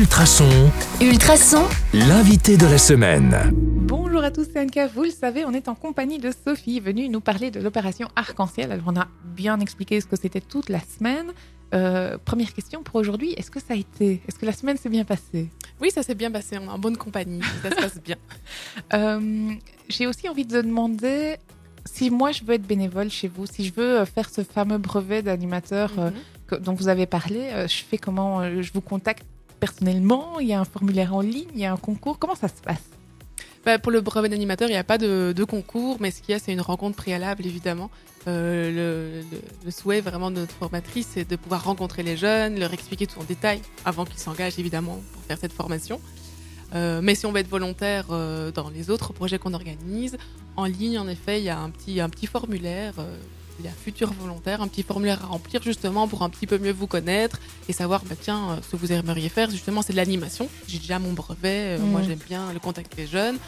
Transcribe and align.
Ultrason, 0.00 0.70
Ultrason, 1.00 1.64
l'invité 1.94 2.58
de 2.58 2.66
la 2.66 2.76
semaine. 2.76 3.34
Bonjour 3.54 4.22
à 4.22 4.30
tous, 4.30 4.46
c'est 4.52 4.60
Anka. 4.60 4.88
Vous 4.88 5.04
le 5.04 5.10
savez, 5.10 5.46
on 5.46 5.52
est 5.52 5.68
en 5.68 5.74
compagnie 5.74 6.18
de 6.18 6.30
Sophie, 6.44 6.80
venue 6.80 7.08
nous 7.08 7.22
parler 7.22 7.50
de 7.50 7.60
l'opération 7.60 8.06
Arc-en-Ciel. 8.14 8.72
Alors, 8.72 8.84
on 8.88 8.96
a 9.00 9.08
bien 9.24 9.58
expliqué 9.58 9.98
ce 10.02 10.06
que 10.06 10.16
c'était 10.16 10.42
toute 10.42 10.68
la 10.68 10.80
semaine. 10.80 11.32
Euh, 11.74 12.18
première 12.22 12.52
question 12.52 12.82
pour 12.82 12.96
aujourd'hui, 12.96 13.32
est-ce 13.38 13.50
que 13.50 13.58
ça 13.58 13.72
a 13.72 13.76
été 13.76 14.20
Est-ce 14.28 14.38
que 14.38 14.44
la 14.44 14.52
semaine 14.52 14.76
s'est 14.76 14.90
bien 14.90 15.04
passée? 15.04 15.48
Oui, 15.80 15.90
ça 15.90 16.02
s'est 16.02 16.14
bien 16.14 16.30
passé, 16.30 16.58
on 16.58 16.64
est 16.64 16.68
en 16.68 16.78
bonne 16.78 16.98
compagnie, 16.98 17.40
ça 17.62 17.70
se 17.70 17.76
passe 17.76 18.00
bien. 18.04 18.16
Euh, 18.92 19.50
J'ai 19.88 20.06
aussi 20.06 20.28
envie 20.28 20.44
de 20.44 20.60
demander 20.60 21.36
si 21.86 22.10
moi 22.10 22.32
je 22.32 22.44
veux 22.44 22.52
être 22.52 22.66
bénévole 22.66 23.08
chez 23.08 23.28
vous, 23.28 23.46
si 23.46 23.64
je 23.64 23.72
veux 23.72 24.00
euh, 24.00 24.04
faire 24.04 24.28
ce 24.28 24.42
fameux 24.42 24.76
brevet 24.78 25.22
d'animateur 25.22 25.90
Mhm. 25.96 26.58
dont 26.60 26.74
vous 26.74 26.88
avez 26.88 27.06
parlé, 27.06 27.48
euh, 27.52 27.66
je 27.66 27.82
fais 27.88 27.96
comment 27.96 28.42
Euh, 28.42 28.60
Je 28.62 28.72
vous 28.74 28.82
contacte 28.82 29.24
personnellement 29.58 30.40
Il 30.40 30.46
y 30.46 30.52
a 30.52 30.60
un 30.60 30.64
formulaire 30.64 31.14
en 31.14 31.20
ligne 31.20 31.48
Il 31.54 31.60
y 31.60 31.64
a 31.64 31.72
un 31.72 31.76
concours 31.76 32.18
Comment 32.18 32.34
ça 32.34 32.48
se 32.48 32.60
passe? 32.62 32.82
Bah, 33.66 33.80
pour 33.80 33.90
le 33.90 34.00
brevet 34.00 34.28
d'animateur, 34.28 34.68
il 34.68 34.72
n'y 34.72 34.78
a 34.78 34.84
pas 34.84 34.96
de, 34.96 35.34
concours, 35.42 35.96
mais 35.98 36.12
ce 36.12 36.22
qu'il 36.22 36.30
y 36.30 36.34
a, 36.36 36.38
c'est 36.38 36.52
une 36.52 36.60
rencontre 36.60 36.94
préalable, 36.94 37.44
évidemment. 37.44 37.90
Euh, 38.28 39.24
le, 39.64 39.70
souhait 39.72 40.00
vraiment 40.00 40.30
de 40.30 40.36
notre 40.36 40.54
formatrice, 40.54 41.08
c'est 41.14 41.28
de 41.28 41.34
pouvoir 41.34 41.64
rencontrer 41.64 42.04
les 42.04 42.16
jeunes, 42.16 42.60
leur 42.60 42.72
expliquer 42.72 43.08
tout 43.08 43.18
en 43.18 43.24
détail, 43.24 43.60
avant 43.84 44.04
qu'ils 44.04 44.20
s'engagent, 44.20 44.60
évidemment, 44.60 45.00
pour 45.12 45.22
faire 45.24 45.36
cette 45.36 45.52
formation. 45.52 46.00
Euh, 46.76 47.00
mais 47.02 47.16
si 47.16 47.26
on 47.26 47.32
veut 47.32 47.40
être 47.40 47.48
volontaire 47.48 48.06
euh, 48.10 48.52
dans 48.52 48.70
les 48.70 48.88
autres 48.88 49.12
projets 49.12 49.40
qu'on 49.40 49.52
organise, 49.52 50.16
en 50.54 50.66
ligne, 50.66 51.00
en 51.00 51.08
effet, 51.08 51.40
il 51.40 51.44
y 51.44 51.50
a 51.50 51.58
un 51.58 51.70
petit, 51.70 52.00
un 52.00 52.08
petit 52.08 52.28
formulaire. 52.28 52.94
Euh, 53.58 53.60
il 53.60 53.64
y 53.64 53.68
a 53.68 53.72
futur 53.72 54.12
volontaire, 54.12 54.60
un 54.62 54.68
petit 54.68 54.82
formulaire 54.82 55.22
à 55.24 55.26
remplir 55.28 55.62
justement 55.62 56.08
pour 56.08 56.22
un 56.22 56.28
petit 56.30 56.46
peu 56.46 56.58
mieux 56.58 56.72
vous 56.72 56.86
connaître 56.86 57.38
et 57.68 57.72
savoir, 57.72 58.02
bah, 58.04 58.14
tiens, 58.20 58.50
euh, 58.50 58.56
ce 58.62 58.72
que 58.72 58.76
vous 58.76 58.92
aimeriez 58.92 59.28
faire, 59.28 59.50
justement, 59.50 59.82
c'est 59.82 59.92
de 59.92 59.96
l'animation. 59.98 60.48
J'ai 60.68 60.78
déjà 60.78 60.98
mon 60.98 61.12
brevet, 61.12 61.76
euh, 61.76 61.78
moi 61.78 62.00
Mm. 62.00 62.04
j'aime 62.04 62.18
bien 62.26 62.52
le 62.52 62.58
contact 62.60 62.94
des 62.96 63.06
jeunes. 63.06 63.38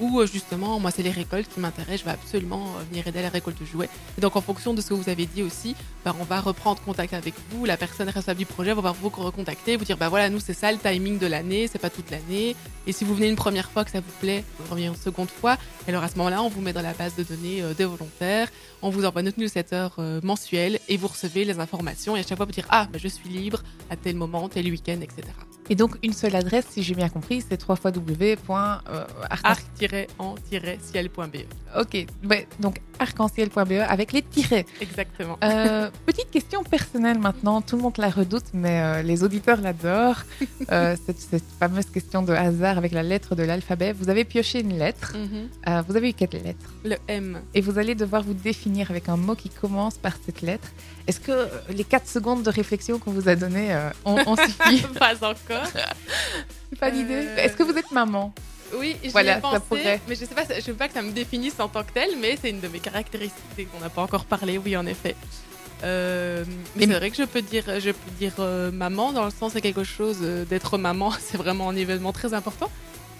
Ou 0.00 0.20
euh, 0.20 0.26
justement, 0.26 0.78
moi, 0.78 0.90
c'est 0.90 1.02
les 1.02 1.10
récoltes 1.10 1.48
qui 1.52 1.60
m'intéressent. 1.60 2.00
Je 2.00 2.04
vais 2.04 2.10
absolument 2.10 2.66
euh, 2.78 2.84
venir 2.90 3.06
aider 3.06 3.18
à 3.18 3.22
la 3.22 3.28
récolte 3.28 3.60
de 3.60 3.66
jouets. 3.66 3.88
Et 4.16 4.20
donc, 4.20 4.36
en 4.36 4.40
fonction 4.40 4.74
de 4.74 4.80
ce 4.80 4.88
que 4.88 4.94
vous 4.94 5.08
avez 5.08 5.26
dit 5.26 5.42
aussi, 5.42 5.74
bah, 6.04 6.14
on 6.20 6.24
va 6.24 6.40
reprendre 6.40 6.80
contact 6.82 7.14
avec 7.14 7.34
vous. 7.50 7.64
La 7.64 7.76
personne 7.76 8.06
responsable 8.06 8.38
du 8.38 8.46
projet 8.46 8.72
va 8.74 8.92
vous 8.92 9.08
recontacter, 9.08 9.76
vous 9.76 9.84
dire 9.84 9.96
bah 9.96 10.08
voilà, 10.08 10.30
nous, 10.30 10.40
c'est 10.40 10.54
ça 10.54 10.70
le 10.70 10.78
timing 10.78 11.18
de 11.18 11.26
l'année, 11.26 11.68
c'est 11.70 11.78
pas 11.78 11.90
toute 11.90 12.10
l'année. 12.10 12.54
Et 12.86 12.92
si 12.92 13.04
vous 13.04 13.14
venez 13.14 13.28
une 13.28 13.36
première 13.36 13.70
fois 13.70 13.84
que 13.84 13.90
ça 13.90 14.00
vous 14.00 14.12
plaît, 14.20 14.44
vous 14.58 14.70
revenez 14.70 14.86
une 14.86 14.96
seconde 14.96 15.30
fois. 15.30 15.56
Alors, 15.86 16.02
à 16.02 16.08
ce 16.08 16.16
moment-là, 16.16 16.42
on 16.42 16.48
vous 16.48 16.60
met 16.60 16.72
dans 16.72 16.82
la 16.82 16.94
base 16.94 17.14
de 17.16 17.22
données 17.22 17.62
euh, 17.62 17.74
des 17.74 17.84
volontaires. 17.84 18.48
On 18.82 18.90
vous 18.90 19.04
envoie 19.04 19.22
notre 19.22 19.40
newsletter 19.40 19.88
euh, 19.98 20.20
mensuel 20.22 20.78
et 20.88 20.96
vous 20.96 21.08
recevez 21.08 21.44
les 21.44 21.58
informations. 21.58 22.16
Et 22.16 22.20
à 22.20 22.22
chaque 22.22 22.36
fois, 22.36 22.46
vous 22.46 22.52
dire 22.52 22.66
ah, 22.70 22.88
bah, 22.92 22.98
je 23.02 23.08
suis 23.08 23.28
libre 23.28 23.62
à 23.90 23.96
tel 23.96 24.14
moment, 24.14 24.48
tel 24.48 24.66
week-end, 24.70 25.00
etc. 25.00 25.22
Et 25.70 25.74
donc, 25.74 25.96
une 26.02 26.12
seule 26.12 26.34
adresse, 26.36 26.66
si 26.70 26.82
j'ai 26.82 26.94
bien 26.94 27.08
compris, 27.08 27.42
c'est 27.46 27.62
euh, 27.62 27.74
www.arc 27.84 28.84
arc-en-ciel.be. 30.18 31.36
Ok, 31.78 32.06
ouais, 32.28 32.48
donc 32.60 32.80
arc-en-ciel.be 32.98 33.72
avec 33.86 34.12
les 34.12 34.22
tirets. 34.22 34.64
Exactement. 34.80 35.36
Euh, 35.44 35.90
petite 36.06 36.30
question 36.30 36.62
personnelle 36.64 37.18
maintenant, 37.18 37.60
tout 37.60 37.76
le 37.76 37.82
monde 37.82 37.92
la 37.98 38.08
redoute, 38.08 38.44
mais 38.54 38.80
euh, 38.80 39.02
les 39.02 39.22
auditeurs 39.24 39.60
l'adorent. 39.60 40.22
Euh, 40.70 40.96
cette, 41.06 41.18
cette 41.18 41.44
fameuse 41.58 41.86
question 41.86 42.20
de 42.22 42.32
hasard 42.32 42.76
avec 42.78 42.92
la 42.92 43.02
lettre 43.02 43.34
de 43.34 43.42
l'alphabet. 43.42 43.92
Vous 43.94 44.10
avez 44.10 44.24
pioché 44.24 44.60
une 44.60 44.76
lettre, 44.76 45.14
Mhm. 45.16 45.48
vous 45.88 45.96
avez 45.96 46.10
eu 46.10 46.12
quelle 46.12 46.42
lettre? 46.42 46.66
Le 46.84 46.96
M. 47.08 47.40
Et 47.54 47.60
vous 47.62 47.78
allez 47.78 47.94
devoir 47.94 48.22
vous 48.22 48.34
définir 48.34 48.90
avec 48.90 49.08
un 49.08 49.16
mot 49.16 49.34
qui 49.34 49.48
commence 49.48 49.96
par 49.96 50.12
cette 50.26 50.42
lettre. 50.42 50.68
Est-ce 51.06 51.20
que 51.20 51.48
les 51.70 51.84
4 51.84 52.06
secondes 52.06 52.42
de 52.42 52.50
réflexion 52.50 52.98
qu'on 52.98 53.12
vous 53.12 53.28
a 53.30 53.36
données 53.36 53.74
ont, 54.04 54.16
ont 54.26 54.36
suffi? 54.44 54.82
Pas 54.98 55.14
encore. 55.22 55.57
Pas 56.80 56.90
d'idée 56.90 57.14
Euh, 57.26 57.36
Est-ce 57.36 57.56
que 57.56 57.62
vous 57.62 57.76
êtes 57.76 57.90
maman 57.92 58.32
Oui, 58.74 58.96
j'y 59.02 59.10
Voilà, 59.10 59.32
ai 59.32 59.34
ça 59.36 59.40
pensé, 59.40 59.60
pourrait. 59.68 60.00
mais 60.08 60.14
je 60.14 60.20
sais 60.24 60.34
pas, 60.34 60.44
je 60.44 60.66
veux 60.66 60.74
pas 60.76 60.88
que 60.88 60.94
ça 60.94 61.02
me 61.02 61.10
définisse 61.12 61.58
en 61.58 61.68
tant 61.68 61.82
que 61.84 61.92
tel, 61.92 62.10
mais 62.20 62.38
c'est 62.40 62.50
une 62.50 62.60
de 62.60 62.68
mes 62.68 62.78
caractéristiques 62.80 63.70
qu'on 63.72 63.80
n'a 63.80 63.88
pas 63.90 64.02
encore 64.02 64.24
parlé, 64.24 64.58
oui, 64.58 64.76
en 64.76 64.86
effet. 64.86 65.16
Euh, 65.84 66.44
mais 66.74 66.86
c'est 66.86 66.94
vrai 66.94 67.10
que 67.10 67.16
je 67.16 67.22
peux 67.22 67.40
dire, 67.42 67.64
je 67.78 67.90
peux 67.90 68.10
dire 68.18 68.32
euh, 68.40 68.72
maman 68.72 69.12
dans 69.12 69.24
le 69.24 69.30
sens 69.30 69.52
c'est 69.52 69.60
quelque 69.60 69.84
chose 69.84 70.18
d'être 70.50 70.76
maman, 70.76 71.12
c'est 71.20 71.36
vraiment 71.36 71.68
un 71.70 71.76
événement 71.76 72.12
très 72.12 72.34
important 72.34 72.68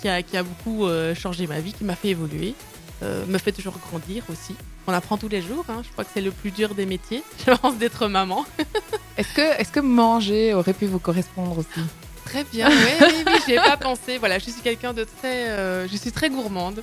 qui 0.03 0.09
a, 0.09 0.23
qui 0.23 0.37
a 0.37 0.43
beaucoup 0.43 0.87
changé 1.17 1.47
ma 1.47 1.61
vie, 1.61 1.73
qui 1.73 1.85
m'a 1.85 1.95
fait 1.97 2.09
évoluer, 2.09 2.55
me 3.03 3.39
fait 3.39 3.53
toujours 3.53 3.79
grandir 3.79 4.25
aussi. 4.31 4.55
On 4.89 4.93
apprend 4.93 5.19
tous 5.19 5.29
les 5.29 5.43
jours, 5.43 5.65
hein, 5.69 5.83
je 5.85 5.91
crois 5.93 6.03
que 6.05 6.11
c'est 6.15 6.21
le 6.23 6.31
plus 6.31 6.51
dur 6.51 6.75
des 6.75 6.87
métiers, 6.87 7.23
je 7.47 7.53
pense 7.53 7.77
d'être 7.77 8.09
maman. 8.09 8.45
Est-ce 9.19 9.35
que, 9.35 9.61
est 9.61 9.71
que 9.71 9.81
manger 9.81 10.55
aurait 10.55 10.73
pu 10.73 10.87
vous 10.87 10.99
correspondre 11.01 11.59
aussi? 11.59 11.81
Très 12.29 12.45
bien, 12.45 12.69
oui, 12.69 12.75
oui, 13.01 13.25
oui, 13.27 13.33
j'y 13.47 13.53
ai 13.53 13.57
pas 13.57 13.77
pensé. 13.77 14.19
Voilà, 14.19 14.39
je 14.39 14.45
suis 14.51 14.61
quelqu'un 14.63 14.93
de 14.93 15.05
très, 15.05 15.49
euh, 15.49 15.89
je 15.89 15.97
suis 15.97 16.13
très 16.13 16.29
gourmande. 16.31 16.83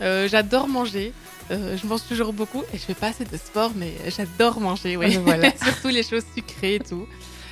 Euh, 0.00 0.28
j'adore 0.28 0.68
manger. 0.68 1.12
Euh, 1.50 1.76
je 1.76 1.86
mange 1.86 2.00
toujours 2.08 2.32
beaucoup 2.32 2.62
et 2.72 2.78
je 2.78 2.82
fais 2.82 2.94
pas 2.94 3.08
assez 3.08 3.24
de 3.24 3.36
sport, 3.36 3.72
mais 3.76 3.92
j'adore 4.16 4.60
manger, 4.60 4.96
oui. 4.96 5.16
Voilà. 5.16 5.50
Surtout 5.62 5.88
les 5.88 6.02
choses 6.02 6.22
sucrées 6.34 6.76
et 6.76 6.80
tout. 6.80 7.06